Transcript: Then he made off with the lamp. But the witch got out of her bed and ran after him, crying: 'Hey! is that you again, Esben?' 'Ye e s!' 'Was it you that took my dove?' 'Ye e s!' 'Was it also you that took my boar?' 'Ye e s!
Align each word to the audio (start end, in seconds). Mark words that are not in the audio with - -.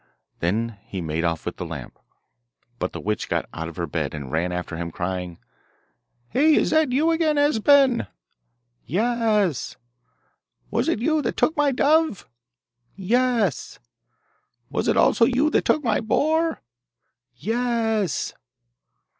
Then 0.39 0.79
he 0.83 0.99
made 0.99 1.23
off 1.23 1.45
with 1.45 1.57
the 1.57 1.63
lamp. 1.63 1.99
But 2.79 2.91
the 2.91 2.99
witch 2.99 3.29
got 3.29 3.45
out 3.53 3.67
of 3.67 3.75
her 3.77 3.85
bed 3.85 4.15
and 4.15 4.31
ran 4.31 4.51
after 4.51 4.75
him, 4.75 4.89
crying: 4.89 5.37
'Hey! 6.29 6.55
is 6.55 6.71
that 6.71 6.91
you 6.91 7.11
again, 7.11 7.37
Esben?' 7.37 8.07
'Ye 8.83 8.99
e 8.99 9.45
s!' 9.45 9.75
'Was 10.71 10.89
it 10.89 11.01
you 11.01 11.21
that 11.21 11.37
took 11.37 11.55
my 11.55 11.71
dove?' 11.71 12.27
'Ye 12.95 13.13
e 13.15 13.41
s!' 13.43 13.77
'Was 14.71 14.87
it 14.87 14.97
also 14.97 15.25
you 15.25 15.51
that 15.51 15.65
took 15.65 15.83
my 15.83 15.99
boar?' 16.01 16.63
'Ye 17.35 17.51
e 17.53 18.01
s! 18.03 18.33